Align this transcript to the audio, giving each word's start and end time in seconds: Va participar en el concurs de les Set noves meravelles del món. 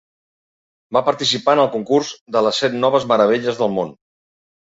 Va 0.97 1.01
participar 1.09 1.53
en 1.57 1.61
el 1.63 1.69
concurs 1.75 2.09
de 2.37 2.43
les 2.47 2.61
Set 2.63 2.79
noves 2.85 3.07
meravelles 3.13 3.59
del 3.61 3.73
món. 3.79 3.93